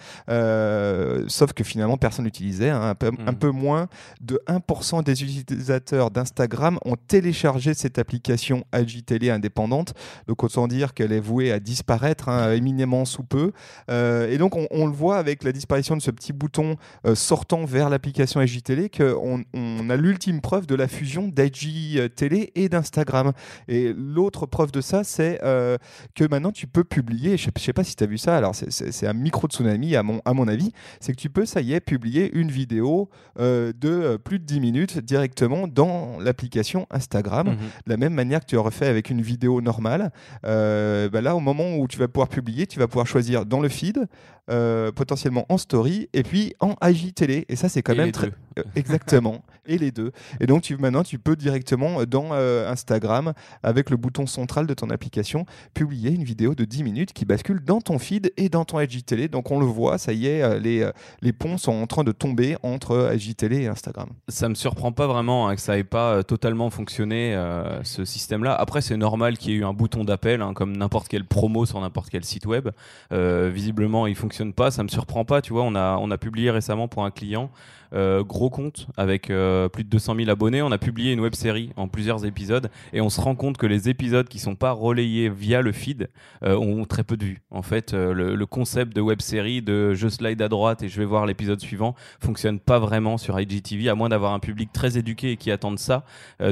sauf 1.28 1.52
que 1.52 1.64
finalement 1.64 1.96
personne 1.96 2.24
l'utilisait. 2.24 2.70
Hein. 2.70 2.90
un, 2.90 2.94
peu, 2.94 3.10
un 3.26 3.34
peu 3.34 3.50
moins 3.50 3.88
de 4.20 4.40
1% 4.46 5.02
des 5.02 5.22
utilisateurs 5.22 6.10
d'Instagram 6.10 6.78
ont 6.84 6.96
téléchargé 6.96 7.74
cette 7.74 7.98
application 7.98 8.64
AgiTélé 8.72 9.30
indépendante. 9.30 9.94
Donc 10.28 10.44
autant 10.44 10.68
dire 10.68 10.94
qu'elle 10.94 11.12
est 11.12 11.20
vouée 11.20 11.52
à 11.52 11.58
disparaître 11.58 12.28
hein, 12.28 12.52
éminemment 12.52 13.04
sous 13.04 13.23
peu. 13.24 13.52
Euh, 13.90 14.30
et 14.30 14.38
donc, 14.38 14.54
on, 14.56 14.86
le 14.86 14.92
voit 14.92 15.16
avec 15.16 15.44
la 15.44 15.52
disparition 15.52 15.96
de 15.96 16.02
ce 16.02 16.10
petit 16.10 16.32
bouton 16.32 16.76
euh, 17.06 17.14
sortant 17.14 17.64
vers 17.64 17.90
l'application 17.90 18.40
IGTV 18.40 18.90
qu'on 18.90 19.44
on 19.54 19.90
a 19.90 19.96
l'ultime 19.96 20.40
preuve 20.40 20.66
de 20.66 20.74
la 20.74 20.88
fusion 20.88 21.28
d'IGTV 21.28 22.52
et 22.54 22.68
d'Instagram. 22.68 23.32
Et 23.68 23.92
l'autre 23.96 24.46
preuve 24.46 24.72
de 24.72 24.80
ça, 24.80 25.04
c'est 25.04 25.40
euh, 25.42 25.78
que 26.14 26.24
maintenant, 26.24 26.52
tu 26.52 26.66
peux 26.66 26.84
publier, 26.84 27.36
je 27.36 27.48
ne 27.48 27.60
sais 27.60 27.72
pas 27.72 27.84
si 27.84 27.96
tu 27.96 28.04
as 28.04 28.06
vu 28.06 28.18
ça, 28.18 28.36
alors 28.36 28.54
c'est 28.54 29.06
un 29.06 29.12
micro-tsunami 29.12 29.96
à 29.96 30.02
mon, 30.02 30.20
à 30.24 30.34
mon 30.34 30.48
avis, 30.48 30.72
c'est 31.00 31.12
que 31.12 31.20
tu 31.20 31.30
peux, 31.30 31.46
ça 31.46 31.60
y 31.60 31.72
est, 31.72 31.80
publier 31.80 32.30
une 32.34 32.50
vidéo 32.50 33.08
de 33.38 34.16
plus 34.16 34.38
de 34.38 34.44
10 34.44 34.60
minutes 34.60 34.98
directement 34.98 35.66
dans 35.66 36.18
l'application 36.20 36.86
Instagram, 36.90 37.48
mhm. 37.48 37.56
de 37.56 37.90
la 37.90 37.96
même 37.96 38.14
manière 38.14 38.40
que 38.40 38.46
tu 38.46 38.56
aurais 38.56 38.70
fait 38.70 38.86
avec 38.86 39.10
une 39.10 39.22
vidéo 39.22 39.60
normale. 39.60 40.12
Bah 40.42 41.20
là, 41.20 41.34
au 41.34 41.40
moment 41.40 41.76
où 41.76 41.88
tu 41.88 41.98
vas 41.98 42.08
pouvoir 42.08 42.28
publier, 42.28 42.66
tu 42.66 42.78
vas 42.78 42.88
pouvoir 42.88 43.06
choisir 43.14 43.46
dans 43.46 43.60
le 43.60 43.68
feed, 43.68 44.08
euh, 44.50 44.90
potentiellement 44.90 45.46
en 45.48 45.56
story, 45.56 46.08
et 46.12 46.24
puis 46.24 46.52
en 46.58 46.74
IGTV. 46.82 47.46
Et 47.48 47.56
ça, 47.56 47.68
c'est 47.68 47.82
quand 47.82 47.94
même 47.94 48.12
très. 48.12 48.30
Euh, 48.56 48.62
exactement. 48.76 49.42
et 49.66 49.78
les 49.78 49.90
deux. 49.90 50.12
Et 50.38 50.46
donc, 50.46 50.62
tu, 50.62 50.76
maintenant, 50.76 51.02
tu 51.02 51.18
peux 51.18 51.34
directement 51.34 52.02
euh, 52.02 52.06
dans 52.06 52.32
Instagram, 52.32 53.32
avec 53.64 53.90
le 53.90 53.96
bouton 53.96 54.28
central 54.28 54.68
de 54.68 54.74
ton 54.74 54.90
application, 54.90 55.44
publier 55.74 56.12
une 56.12 56.22
vidéo 56.22 56.54
de 56.54 56.64
10 56.64 56.84
minutes 56.84 57.12
qui 57.12 57.24
bascule 57.24 57.64
dans 57.64 57.80
ton 57.80 57.98
feed 57.98 58.32
et 58.36 58.48
dans 58.48 58.64
ton 58.64 58.78
IGTV. 58.78 59.26
Donc, 59.26 59.50
on 59.50 59.58
le 59.58 59.66
voit, 59.66 59.98
ça 59.98 60.12
y 60.12 60.28
est, 60.28 60.60
les, 60.60 60.88
les 61.20 61.32
ponts 61.32 61.58
sont 61.58 61.72
en 61.72 61.88
train 61.88 62.04
de 62.04 62.12
tomber 62.12 62.56
entre 62.62 63.10
IGTV 63.12 63.62
et 63.64 63.66
Instagram. 63.66 64.10
Ça 64.28 64.48
me 64.48 64.54
surprend 64.54 64.92
pas 64.92 65.08
vraiment 65.08 65.48
hein, 65.48 65.56
que 65.56 65.60
ça 65.60 65.76
ait 65.76 65.82
pas 65.82 66.22
totalement 66.22 66.70
fonctionné, 66.70 67.34
ce 67.82 68.04
système-là. 68.04 68.54
Après, 68.54 68.82
c'est 68.82 68.96
normal 68.96 69.36
qu'il 69.36 69.50
y 69.50 69.54
ait 69.56 69.58
eu 69.58 69.64
un 69.64 69.74
bouton 69.74 70.04
d'appel, 70.04 70.42
hein, 70.42 70.54
comme 70.54 70.76
n'importe 70.76 71.08
quelle 71.08 71.24
promo 71.24 71.66
sur 71.66 71.80
n'importe 71.80 72.08
quel 72.10 72.24
site 72.24 72.46
web. 72.46 72.68
Visiblement, 73.10 74.06
il 74.06 74.14
fonctionne 74.16 74.52
pas, 74.52 74.70
ça 74.70 74.82
me 74.82 74.88
surprend 74.88 75.24
pas. 75.24 75.42
Tu 75.42 75.52
vois, 75.52 75.62
on 75.62 75.74
a, 75.74 75.96
on 76.00 76.10
a 76.10 76.18
publié 76.18 76.50
récemment 76.50 76.88
pour 76.88 77.04
un 77.04 77.10
client 77.10 77.50
euh, 77.83 77.83
gros 78.22 78.50
compte 78.50 78.86
avec 78.96 79.30
euh, 79.30 79.68
plus 79.68 79.84
de 79.84 79.88
200 79.88 80.16
000 80.16 80.30
abonnés. 80.30 80.62
On 80.62 80.72
a 80.72 80.78
publié 80.78 81.12
une 81.12 81.20
web 81.20 81.34
série 81.34 81.70
en 81.76 81.88
plusieurs 81.88 82.24
épisodes 82.24 82.70
et 82.92 83.00
on 83.00 83.10
se 83.10 83.20
rend 83.20 83.34
compte 83.34 83.56
que 83.56 83.66
les 83.66 83.88
épisodes 83.88 84.28
qui 84.28 84.38
sont 84.38 84.56
pas 84.56 84.72
relayés 84.72 85.28
via 85.28 85.62
le 85.62 85.72
feed 85.72 86.08
euh, 86.42 86.56
ont 86.56 86.84
très 86.84 87.04
peu 87.04 87.16
de 87.16 87.24
vues. 87.24 87.42
En 87.50 87.62
fait, 87.62 87.92
le, 87.92 88.44
concept 88.44 88.94
de 88.94 89.00
web 89.00 89.22
série 89.22 89.62
de 89.62 89.94
je 89.94 90.06
slide 90.06 90.40
à 90.42 90.48
droite 90.48 90.82
et 90.82 90.88
je 90.88 90.98
vais 90.98 91.06
voir 91.06 91.24
l'épisode 91.24 91.60
suivant 91.60 91.94
fonctionne 92.20 92.60
pas 92.60 92.78
vraiment 92.78 93.16
sur 93.16 93.40
IGTV 93.40 93.88
à 93.88 93.94
moins 93.94 94.10
d'avoir 94.10 94.34
un 94.34 94.38
public 94.38 94.70
très 94.70 94.98
éduqué 94.98 95.32
et 95.32 95.36
qui 95.38 95.50
attendent 95.50 95.78
ça. 95.78 96.04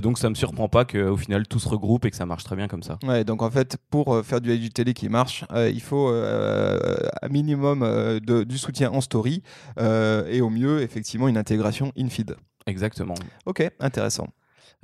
donc 0.03 0.19
ça 0.19 0.31
me 0.31 0.35
surprend 0.35 0.69
pas 0.69 0.87
qu'au 0.87 1.19
final 1.19 1.47
tout 1.47 1.59
se 1.59 1.69
regroupe 1.69 2.07
et 2.07 2.11
que 2.11 2.17
ça 2.17 2.25
marche 2.25 2.45
très 2.45 2.57
bien 2.57 2.67
comme 2.67 2.83
ça. 2.83 2.99
Ouais, 3.07 3.25
donc 3.25 3.43
en 3.43 3.51
fait 3.51 3.77
pour 3.91 4.25
faire 4.25 4.41
du 4.41 4.55
IGTV 4.55 4.95
qui 4.95 5.11
marche, 5.11 5.45
il 5.55 5.83
faut 5.83 6.09
un 6.09 7.29
minimum 7.29 8.21
du 8.21 8.59
soutien 8.59 8.91
en 8.91 9.03
story 9.03 9.43
et 9.79 10.41
au 10.41 10.49
mieux 10.49 10.81
effectivement 10.81 11.29
une 11.33 11.39
intégration 11.39 11.93
in-feed. 11.99 12.37
Exactement. 12.67 13.15
Ok, 13.47 13.69
intéressant. 13.81 14.29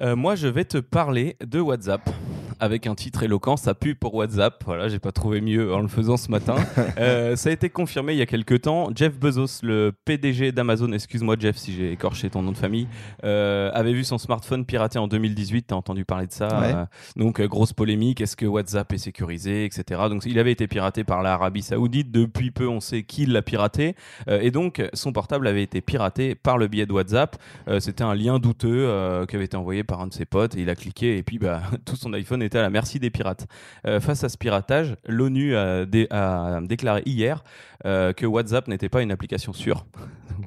Euh, 0.01 0.17
moi, 0.17 0.35
je 0.35 0.49
vais 0.49 0.65
te 0.65 0.79
parler 0.79 1.37
de 1.45 1.61
WhatsApp 1.61 2.09
avec 2.61 2.87
un 2.87 2.95
titre 2.95 3.23
éloquent, 3.23 3.57
ça 3.57 3.75
pue 3.75 3.95
pour 3.95 4.15
WhatsApp. 4.15 4.63
Voilà, 4.65 4.89
j'ai 4.89 4.99
pas 4.99 5.13
trouvé 5.13 5.41
mieux 5.41 5.75
en 5.75 5.81
le 5.81 5.89
faisant 5.89 6.17
ce 6.17 6.31
matin. 6.31 6.57
Euh, 6.99 7.37
ça 7.37 7.51
a 7.51 7.53
été 7.53 7.71
confirmé 7.71 8.15
il 8.15 8.19
y 8.19 8.23
a 8.23 8.27
quelques 8.27 8.63
temps. 8.63 8.91
Jeff 8.95 9.19
Bezos, 9.19 9.61
le 9.63 9.93
PDG 10.05 10.53
d'Amazon, 10.53 10.91
excuse-moi 10.93 11.37
Jeff 11.39 11.57
si 11.57 11.73
j'ai 11.73 11.93
écorché 11.93 12.29
ton 12.29 12.43
nom 12.43 12.51
de 12.51 12.57
famille, 12.57 12.89
euh, 13.25 13.71
avait 13.73 13.93
vu 13.93 14.05
son 14.05 14.19
smartphone 14.19 14.65
piraté 14.65 14.99
en 14.99 15.07
2018. 15.07 15.69
T'as 15.69 15.77
entendu 15.77 16.05
parler 16.05 16.27
de 16.27 16.33
ça 16.33 16.49
euh, 16.49 16.85
Donc 17.15 17.41
grosse 17.43 17.73
polémique. 17.73 18.21
Est-ce 18.21 18.37
que 18.37 18.47
WhatsApp 18.47 18.93
est 18.93 18.99
sécurisé, 18.99 19.65
etc. 19.65 20.03
Donc 20.09 20.25
il 20.25 20.39
avait 20.39 20.51
été 20.51 20.67
piraté 20.67 21.05
par 21.05 21.23
l'Arabie 21.23 21.63
Saoudite. 21.63 22.11
Depuis 22.11 22.51
peu, 22.51 22.67
on 22.67 22.81
sait 22.81 23.03
qui 23.03 23.27
l'a 23.27 23.43
piraté. 23.43 23.95
et 24.29 24.51
donc 24.51 24.83
son 24.95 25.13
portable 25.13 25.47
avait 25.47 25.63
été 25.63 25.81
piraté 25.81 26.35
par 26.35 26.59
le 26.59 26.67
biais 26.69 26.87
de 26.87 26.93
WhatsApp. 26.93 27.37
C'était 27.79 28.05
un 28.05 28.15
lien 28.15 28.39
douteux 28.39 29.25
qui 29.29 29.37
avait 29.37 29.45
été 29.45 29.57
envoyé 29.57 29.85
par 29.85 30.01
un 30.01 30.09
de 30.09 30.15
ses 30.15 30.25
potes 30.25 30.57
et 30.57 30.63
il 30.63 30.71
a 30.71 30.75
cliqué 30.75 31.19
et 31.19 31.23
puis 31.23 31.39
bah, 31.39 31.63
tout 31.85 31.97
son 31.97 32.13
iPhone 32.13 32.43
était 32.49 32.59
à 32.59 32.63
la 32.63 32.71
merci 32.71 32.99
des 32.99 33.11
pirates. 33.11 33.47
Euh, 33.87 34.01
face 34.01 34.25
à 34.25 34.29
ce 34.29 34.37
piratage, 34.37 34.97
l'ONU 35.07 35.57
a, 35.57 35.85
a, 36.11 36.61
déclaré 36.63 37.03
hier 37.07 37.45
euh, 37.87 38.13
que 38.13 38.27
WhatsApp 38.27 38.69
n'était 38.69 38.89
pas 38.89 39.03
une 39.03 39.13
application 39.13 39.53
sûre. 39.53 39.87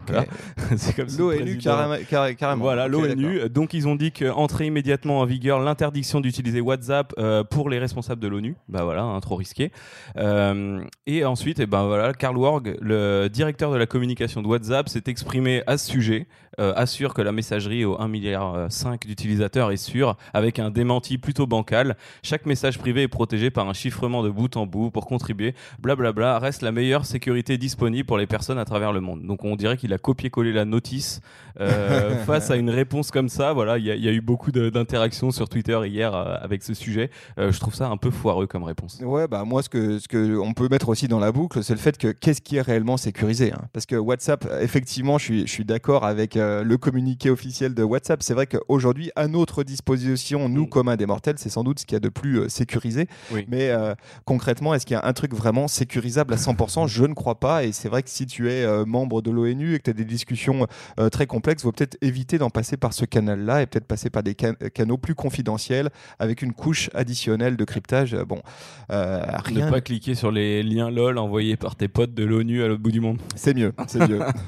C'est 0.78 0.96
comme 0.96 1.08
l'ONU 1.18 1.58
carrément. 1.58 2.64
Voilà, 2.64 2.88
l'ONU. 2.88 3.50
Donc 3.50 3.74
ils 3.74 3.88
ont 3.88 3.96
dit 3.96 4.12
qu'entrait 4.12 4.68
immédiatement 4.68 5.20
en 5.20 5.26
vigueur 5.26 5.60
l'interdiction 5.60 6.22
d'utiliser 6.22 6.62
WhatsApp 6.62 7.14
euh, 7.18 7.44
pour 7.44 7.70
les 7.70 7.80
responsables 7.80 8.22
de 8.22 8.28
l'ONU. 8.28 8.56
Bah 8.68 8.84
voilà, 8.84 9.04
hein, 9.04 9.20
trop 9.20 9.36
risqué. 9.36 9.72
Euh, 10.18 10.84
et 11.06 11.26
ensuite, 11.26 11.60
et 11.60 11.64
eh 11.64 11.66
ben 11.66 11.86
voilà, 11.86 12.14
Karl 12.14 12.38
Warg, 12.38 12.78
le 12.82 13.28
directeur 13.28 13.72
de 13.72 13.78
la 13.78 13.86
communication 13.86 14.42
de 14.42 14.48
WhatsApp, 14.48 14.90
s'est 14.90 15.04
exprimé 15.08 15.64
à 15.68 15.78
ce 15.78 15.90
sujet. 15.90 16.28
Euh, 16.60 16.74
assure 16.76 17.14
que 17.14 17.22
la 17.22 17.32
messagerie 17.32 17.86
aux 17.86 17.96
1,5 17.96 18.08
milliard 18.10 18.70
d'utilisateurs 19.06 19.72
est 19.72 19.78
sûre, 19.78 20.18
avec 20.34 20.60
un 20.60 20.70
démenti 20.70 21.18
plutôt 21.18 21.48
bancal. 21.48 21.91
Chaque 22.24 22.46
message 22.46 22.78
privé 22.78 23.04
est 23.04 23.08
protégé 23.08 23.50
par 23.50 23.68
un 23.68 23.74
chiffrement 23.74 24.24
de 24.24 24.30
bout 24.30 24.56
en 24.58 24.66
bout 24.66 24.92
pour 24.92 25.06
contribuer. 25.06 25.54
Blablabla 25.80 26.40
reste 26.40 26.62
la 26.62 26.72
meilleure 26.72 27.06
sécurité 27.06 27.58
disponible 27.58 28.06
pour 28.06 28.18
les 28.18 28.28
personnes 28.28 28.58
à 28.58 28.66
travers 28.66 28.94
le 28.94 29.02
monde. 29.02 29.26
Donc 29.26 29.44
on 29.44 29.56
dirait 29.56 29.78
qu'il 29.78 29.94
a 29.94 29.98
copié-collé 29.98 30.54
la 30.54 30.66
notice 30.66 31.22
euh, 31.60 32.16
face 32.26 32.52
à 32.52 32.56
une 32.56 32.70
réponse 32.70 33.12
comme 33.12 33.30
ça. 33.30 33.54
Voilà, 33.54 33.78
il 33.78 33.86
y, 33.86 34.08
a 34.08 34.12
eu 34.12 34.22
beaucoup 34.22 34.52
d'interactions 34.52 35.32
sur 35.32 35.50
Twitter 35.50 35.80
hier 35.86 36.16
euh, 36.16 36.36
avec 36.42 36.64
ce 36.64 36.74
sujet. 36.74 37.10
je 37.38 37.60
trouve 37.60 37.76
ça 37.76 37.88
un 37.88 37.98
peu 37.98 38.12
foireux 38.12 38.48
comme 38.48 38.64
réponse. 38.64 39.00
Ouais, 39.02 39.28
bah 39.28 39.44
moi 39.46 39.62
ce 39.64 39.70
que 39.70 40.00
ce 40.00 40.08
que 40.08 40.38
on 40.38 40.54
peut 40.54 40.68
mettre 40.70 40.90
aussi 40.90 41.08
dans 41.08 41.20
la 41.20 41.32
boucle, 41.32 41.64
c'est 41.64 41.74
le 41.74 41.80
fait 41.80 41.98
que 41.98 42.08
qu'est-ce 42.10 42.42
qui 42.42 42.58
est 42.58 42.62
réellement 42.62 42.98
sécurisé 42.98 43.52
hein 43.52 43.62
Parce 43.74 43.86
que 43.86 43.96
WhatsApp, 43.96 44.48
effectivement, 44.62 45.18
je 45.18 45.24
suis 45.24 45.42
je 45.48 45.52
suis 45.52 45.66
d'accord 45.66 46.06
avec 46.06 46.38
euh, 46.38 46.64
le 46.64 46.78
communiqué 46.78 47.30
officiel 47.30 47.74
de 47.74 47.84
WhatsApp. 47.84 48.24
C'est 48.24 48.34
vrai 48.34 48.48
qu'aujourd'hui, 48.48 49.12
à 49.16 49.28
notre 49.28 49.64
disposition, 49.64 50.50
nous, 50.50 50.66
mm. 50.66 50.70
communs 50.70 50.96
des 50.96 51.06
mortels, 51.06 51.36
c'est 51.38 51.50
sans 51.50 51.64
doute 51.64 51.81
ce 51.82 51.86
qu'il 51.86 51.96
y 51.96 51.98
a 51.98 52.00
de 52.00 52.10
plus 52.10 52.40
euh, 52.40 52.50
sécurisé. 52.50 53.08
Mais 53.48 53.70
euh, 53.70 53.94
concrètement, 54.26 54.74
est-ce 54.74 54.86
qu'il 54.86 54.96
y 54.96 55.00
a 55.00 55.06
un 55.06 55.14
truc 55.14 55.34
vraiment 55.34 55.68
sécurisable 55.68 56.34
à 56.34 56.38
100% 56.38 56.88
Je 56.88 57.04
ne 57.06 57.14
crois 57.14 57.40
pas. 57.40 57.64
Et 57.64 57.72
c'est 57.72 57.90
vrai 57.90 58.04
que 58.04 58.10
si 58.10 58.26
tu 58.26 58.50
es 58.50 58.66
membre 58.86 59.22
de 59.22 59.32
l'ONU 59.32 59.76
et 59.76 59.78
que 59.80 59.84
tu 59.84 59.90
as 59.90 59.94
des 59.94 60.06
discussions 60.06 60.68
très 61.12 61.28
complexes, 61.28 61.64
il 61.64 61.66
faut 61.66 61.72
peut-être 61.72 61.98
éviter 62.02 62.38
d'en 62.38 62.50
passer 62.50 62.78
par 62.78 62.94
ce 62.94 63.06
canal-là 63.06 63.62
et 63.62 63.66
peut-être 63.66 63.86
passer 63.86 64.10
par 64.10 64.24
des 64.24 64.36
canaux 64.36 64.98
plus 64.98 65.16
confidentiels 65.16 65.90
avec 66.20 66.42
une 66.42 66.54
couche 66.54 66.90
additionnelle 66.94 67.58
de 67.58 67.66
cryptage. 67.66 68.16
Bon, 68.28 68.42
rien. 68.90 69.66
Ne 69.66 69.72
pas 69.72 69.82
cliquer 69.82 70.16
sur 70.16 70.32
les 70.32 70.64
liens 70.64 70.90
LOL 70.90 71.18
envoyés 71.18 71.58
par 71.58 71.76
tes 71.76 71.88
potes 71.88 72.14
de 72.14 72.24
l'ONU 72.24 72.64
à 72.64 72.68
l'autre 72.68 72.82
bout 72.82 72.92
du 72.92 73.02
monde. 73.02 73.20
C'est 73.36 73.54
mieux, 73.54 73.74
c'est 73.88 74.08
mieux. 74.08 74.22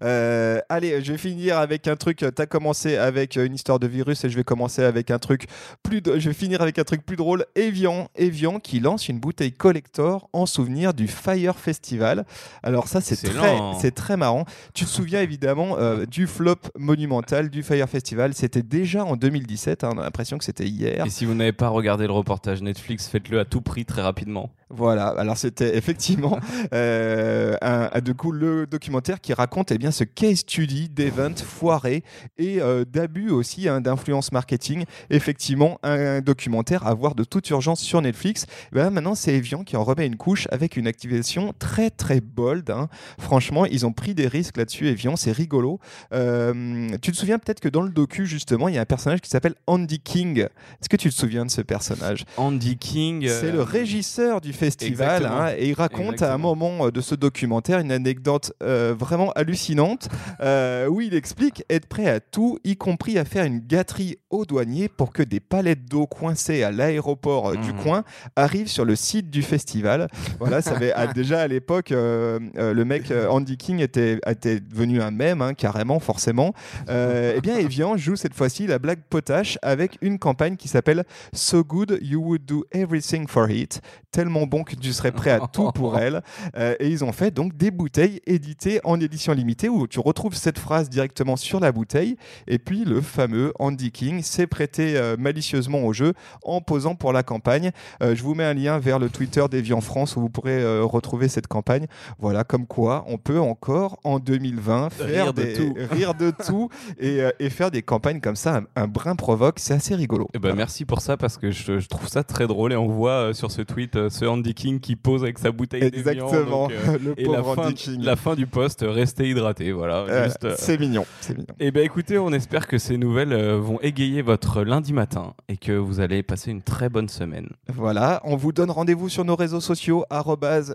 allez, 0.68 1.02
je 1.02 1.12
vais 1.12 1.18
finir 1.18 1.58
avec 1.58 1.88
un 1.88 1.96
truc. 1.96 2.18
Tu 2.18 2.42
as 2.42 2.46
commencé 2.46 2.96
avec 2.96 3.36
une 3.36 3.54
histoire 3.54 3.78
de 3.78 3.86
virus 3.86 4.24
et 4.24 4.30
je 4.30 4.36
vais 4.36 4.44
commencer 4.44 4.82
avec 4.82 5.10
un 5.10 5.18
truc 5.18 5.46
plus. 5.82 6.00
Je 6.04 6.28
vais 6.28 6.34
finir 6.34 6.57
avec 6.62 6.78
un 6.78 6.84
truc 6.84 7.04
plus 7.04 7.16
drôle. 7.16 7.44
Evian, 7.54 8.08
Evian 8.14 8.58
qui 8.58 8.80
lance 8.80 9.08
une 9.08 9.18
bouteille 9.18 9.52
collector 9.52 10.28
en 10.32 10.46
souvenir 10.46 10.94
du 10.94 11.08
Fire 11.08 11.58
Festival. 11.58 12.24
Alors 12.62 12.88
ça, 12.88 13.00
c'est 13.00 13.16
très, 13.16 13.56
c'est 13.80 13.94
très 13.94 14.16
marrant. 14.16 14.44
Tu 14.74 14.84
te 14.84 14.90
souviens 14.90 15.20
évidemment 15.20 15.76
euh, 15.78 16.06
du 16.10 16.26
flop 16.26 16.56
monumental 16.76 17.50
du 17.50 17.62
Fire 17.62 17.88
Festival. 17.88 18.34
C'était 18.34 18.62
déjà 18.62 19.04
en 19.04 19.16
2017. 19.16 19.84
Hein, 19.84 19.90
on 19.94 19.98
a 19.98 20.02
l'impression 20.02 20.38
que 20.38 20.44
c'était 20.44 20.66
hier. 20.66 21.06
Et 21.06 21.10
si 21.10 21.24
vous 21.24 21.34
n'avez 21.34 21.52
pas 21.52 21.68
regardé 21.68 22.06
le 22.06 22.12
reportage 22.12 22.62
Netflix, 22.62 23.08
faites-le 23.08 23.40
à 23.40 23.44
tout 23.44 23.60
prix 23.60 23.84
très 23.84 24.02
rapidement. 24.02 24.50
Voilà. 24.70 25.08
Alors 25.08 25.38
c'était 25.38 25.76
effectivement 25.76 26.38
euh, 26.74 27.56
un, 27.62 28.00
du 28.00 28.14
coup 28.14 28.32
le 28.32 28.66
documentaire 28.66 29.20
qui 29.20 29.32
raconte 29.32 29.72
eh 29.72 29.78
bien 29.78 29.90
ce 29.90 30.04
case 30.04 30.38
study 30.38 30.90
d'event 30.90 31.34
foiré 31.34 32.04
et 32.36 32.60
euh, 32.60 32.84
d'abus 32.84 33.30
aussi 33.30 33.68
hein, 33.68 33.80
d'influence 33.80 34.30
marketing. 34.32 34.84
Effectivement, 35.10 35.78
un, 35.82 36.20
documentaire 36.20 36.47
à 36.82 36.94
voir 36.94 37.14
de 37.14 37.24
toute 37.24 37.48
urgence 37.50 37.80
sur 37.80 38.02
Netflix. 38.02 38.46
Ben, 38.72 38.90
maintenant, 38.90 39.14
c'est 39.14 39.34
Evian 39.34 39.64
qui 39.64 39.76
en 39.76 39.84
remet 39.84 40.06
une 40.06 40.16
couche 40.16 40.48
avec 40.50 40.76
une 40.76 40.86
activation 40.86 41.54
très 41.58 41.90
très 41.90 42.20
bold. 42.20 42.70
Hein. 42.70 42.88
Franchement, 43.18 43.64
ils 43.66 43.86
ont 43.86 43.92
pris 43.92 44.14
des 44.14 44.26
risques 44.26 44.56
là-dessus, 44.56 44.88
Evian, 44.88 45.16
c'est 45.16 45.32
rigolo. 45.32 45.78
Euh, 46.12 46.88
tu 47.02 47.12
te 47.12 47.16
souviens 47.16 47.38
peut-être 47.38 47.60
que 47.60 47.68
dans 47.68 47.82
le 47.82 47.90
docu, 47.90 48.26
justement, 48.26 48.68
il 48.68 48.74
y 48.74 48.78
a 48.78 48.80
un 48.80 48.86
personnage 48.86 49.20
qui 49.20 49.30
s'appelle 49.30 49.54
Andy 49.66 50.00
King. 50.00 50.40
Est-ce 50.40 50.88
que 50.88 50.96
tu 50.96 51.10
te 51.10 51.14
souviens 51.14 51.44
de 51.44 51.50
ce 51.50 51.60
personnage? 51.60 52.24
Andy 52.36 52.76
King. 52.76 53.28
C'est 53.28 53.52
le 53.52 53.62
régisseur 53.62 54.40
du 54.40 54.52
festival 54.52 55.26
hein, 55.26 55.52
et 55.56 55.68
il 55.68 55.74
raconte 55.74 56.22
à 56.22 56.34
un 56.34 56.38
moment 56.38 56.90
de 56.90 57.00
ce 57.00 57.14
documentaire 57.14 57.78
une 57.78 57.92
anecdote 57.92 58.52
vraiment 58.60 59.32
hallucinante 59.32 60.08
où 60.40 61.00
il 61.00 61.14
explique 61.14 61.64
être 61.70 61.86
prêt 61.86 62.08
à 62.08 62.20
tout, 62.20 62.58
y 62.64 62.76
compris 62.76 63.18
à 63.18 63.24
faire 63.24 63.44
une 63.44 63.60
gâterie 63.60 64.18
aux 64.30 64.44
douaniers 64.44 64.88
pour 64.88 65.12
que 65.12 65.22
des 65.22 65.40
palettes 65.40 65.84
d'eau 65.86 66.06
coincées 66.28 66.62
à 66.62 66.70
l'aéroport 66.70 67.48
euh, 67.48 67.56
du 67.56 67.72
mmh. 67.72 67.82
coin 67.82 68.04
arrivent 68.36 68.68
sur 68.68 68.84
le 68.84 68.96
site 68.96 69.30
du 69.30 69.42
festival. 69.42 70.08
Voilà, 70.38 70.60
ça 70.60 70.72
avait, 70.72 70.92
déjà 71.14 71.40
à 71.40 71.48
l'époque, 71.48 71.90
euh, 71.90 72.38
euh, 72.58 72.74
le 72.74 72.84
mec 72.84 73.10
Andy 73.30 73.56
King 73.56 73.80
était, 73.80 74.18
était 74.26 74.60
devenu 74.60 75.00
un 75.00 75.10
mème, 75.10 75.40
hein, 75.40 75.54
carrément, 75.54 76.00
forcément. 76.00 76.52
eh 76.88 77.40
bien, 77.40 77.56
Evian 77.56 77.96
joue 77.96 78.16
cette 78.16 78.34
fois-ci 78.34 78.66
la 78.66 78.78
blague 78.78 79.00
potache 79.08 79.58
avec 79.62 79.96
une 80.02 80.18
campagne 80.18 80.56
qui 80.56 80.68
s'appelle 80.68 81.04
So 81.32 81.64
Good 81.64 81.98
You 82.02 82.20
Would 82.20 82.44
Do 82.44 82.64
Everything 82.72 83.26
for 83.26 83.50
It, 83.50 83.80
tellement 84.10 84.46
bon 84.46 84.64
que 84.64 84.76
tu 84.76 84.92
serais 84.92 85.12
prêt 85.12 85.30
à 85.30 85.40
tout 85.40 85.70
pour 85.72 85.98
elle. 85.98 86.22
et 86.56 86.88
ils 86.88 87.04
ont 87.04 87.12
fait 87.12 87.30
donc 87.30 87.56
des 87.56 87.70
bouteilles 87.70 88.20
éditées 88.26 88.80
en 88.84 89.00
édition 89.00 89.32
limitée 89.32 89.68
où 89.68 89.86
tu 89.86 90.00
retrouves 90.00 90.34
cette 90.34 90.58
phrase 90.58 90.90
directement 90.90 91.36
sur 91.36 91.60
la 91.60 91.72
bouteille. 91.72 92.16
Et 92.46 92.58
puis 92.58 92.84
le 92.84 93.00
fameux 93.00 93.52
Andy 93.58 93.90
King 93.90 94.22
s'est 94.22 94.46
prêté 94.46 94.96
euh, 94.98 95.16
malicieusement 95.16 95.84
au 95.84 95.92
jeu 95.92 96.12
en 96.42 96.60
posant 96.60 96.94
pour 96.94 97.12
la 97.12 97.22
campagne. 97.22 97.70
Euh, 98.02 98.14
je 98.14 98.22
vous 98.22 98.34
mets 98.34 98.44
un 98.44 98.54
lien 98.54 98.78
vers 98.78 98.98
le 98.98 99.08
Twitter 99.08 99.44
d'Evian 99.50 99.80
France 99.80 100.16
où 100.16 100.20
vous 100.20 100.28
pourrez 100.28 100.60
euh, 100.60 100.84
retrouver 100.84 101.28
cette 101.28 101.46
campagne. 101.46 101.86
Voilà, 102.18 102.44
comme 102.44 102.66
quoi 102.66 103.04
on 103.08 103.18
peut 103.18 103.40
encore 103.40 103.98
en 104.04 104.18
2020 104.18 104.90
faire 104.90 105.06
rire 105.06 105.32
des... 105.32 105.52
de 105.52 105.56
tout, 105.56 105.74
rire 105.90 106.14
de 106.14 106.32
tout 106.46 106.68
et, 106.98 107.20
et, 107.38 107.50
faire 107.50 107.70
des 107.70 107.82
campagnes 107.82 108.20
comme 108.20 108.36
ça. 108.36 108.60
Un, 108.76 108.86
brin 108.86 109.16
provoque, 109.16 109.58
c'est 109.58 109.74
assez 109.74 109.94
rigolo. 109.94 110.24
Et 110.26 110.36
eh 110.36 110.38
ben, 110.38 110.54
Merci 110.54 110.84
pour 110.84 111.00
ça 111.00 111.16
parce 111.16 111.36
que 111.36 111.50
je, 111.50 111.86
trouve 111.86 112.08
ça 112.08 112.24
très 112.24 112.46
drôle 112.46 112.72
et 112.72 112.76
on 112.76 112.88
voit 112.88 113.32
sur 113.34 113.50
ce 113.50 113.62
tweet 113.62 114.08
ce 114.08 114.24
Andy 114.24 114.54
King 114.54 114.80
qui 114.80 114.96
pose 114.96 115.22
avec 115.22 115.38
sa 115.38 115.50
bouteille 115.50 115.84
Exactement. 115.84 116.68
le 117.02 117.14
et 117.18 117.24
la 117.24 117.42
fin, 117.42 117.70
la 118.00 118.16
fin, 118.16 118.34
du 118.34 118.46
poste, 118.46 118.84
restez 118.86 119.28
hydraté. 119.28 119.72
Voilà. 119.72 120.28
c'est 120.56 120.78
mignon. 120.78 121.04
C'est 121.20 121.36
mignon. 121.36 121.54
Et 121.60 121.68
eh 121.68 121.70
ben 121.70 121.84
écoutez, 121.84 122.18
on 122.18 122.32
espère 122.32 122.66
que 122.66 122.78
ces 122.78 122.96
nouvelles 122.96 123.32
euh, 123.32 123.58
vont 123.58 123.78
égayer 123.80 124.22
votre 124.22 124.62
lundi 124.62 124.92
matin 124.92 125.34
et 125.48 125.56
que 125.56 125.72
vous 125.72 126.00
allez 126.00 126.07
passer 126.22 126.50
une 126.50 126.62
très 126.62 126.88
bonne 126.88 127.08
semaine. 127.08 127.48
Voilà, 127.68 128.20
on 128.24 128.36
vous 128.36 128.52
donne 128.52 128.70
rendez-vous 128.70 129.08
sur 129.08 129.24
nos 129.24 129.36
réseaux 129.36 129.60
sociaux 129.60 130.04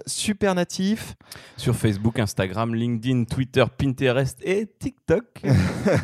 supernatif 0.05 1.15
sur 1.57 1.75
Facebook, 1.75 2.19
Instagram, 2.19 2.75
LinkedIn, 2.75 3.25
Twitter, 3.25 3.65
Pinterest 3.77 4.39
et 4.43 4.67
TikTok. 4.79 5.25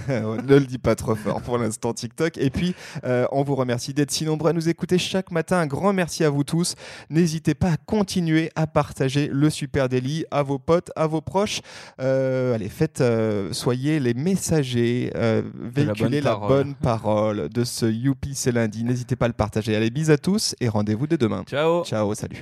ne 0.09 0.55
le 0.55 0.65
dis 0.65 0.77
pas 0.77 0.95
trop 0.95 1.15
fort 1.15 1.41
pour 1.41 1.57
l'instant 1.57 1.93
TikTok. 1.93 2.38
Et 2.38 2.50
puis 2.50 2.75
euh, 3.03 3.25
on 3.31 3.43
vous 3.43 3.55
remercie 3.55 3.93
d'être 3.93 4.12
si 4.12 4.25
nombreux 4.25 4.50
à 4.50 4.53
nous 4.53 4.69
écouter 4.69 4.98
chaque 4.98 5.31
matin. 5.31 5.57
Un 5.59 5.67
grand 5.67 5.93
merci 5.93 6.24
à 6.24 6.29
vous 6.29 6.43
tous. 6.43 6.75
N'hésitez 7.09 7.53
pas 7.53 7.71
à 7.71 7.77
continuer 7.77 8.51
à 8.55 8.67
partager 8.67 9.29
le 9.31 9.50
Super 9.50 9.89
Daily 9.89 10.25
à 10.31 10.43
vos 10.43 10.59
potes, 10.59 10.91
à 10.95 11.07
vos 11.07 11.21
proches. 11.21 11.62
Euh, 12.01 12.55
allez, 12.55 12.69
faites, 12.69 13.03
soyez 13.51 14.00
les 14.00 14.13
messagers, 14.13 15.12
euh, 15.15 15.43
véhiculer 15.55 16.21
la 16.21 16.36
bonne, 16.36 16.75
parole 16.75 17.50
de 17.50 17.63
ce 17.63 17.86
Youpi 17.86 18.36
c'est 18.36 18.51
lundi. 18.51 18.83
N'hésitez 18.83 19.15
pas 19.19 19.27
le 19.27 19.33
partager. 19.33 19.75
Allez, 19.75 19.91
bis 19.91 20.09
à 20.09 20.17
tous 20.17 20.55
et 20.59 20.69
rendez-vous 20.69 21.05
dès 21.05 21.17
demain. 21.17 21.43
Ciao. 21.47 21.83
Ciao, 21.83 22.15
salut. 22.15 22.41